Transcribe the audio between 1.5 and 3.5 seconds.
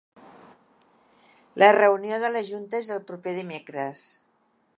La reunió de la junta es el proper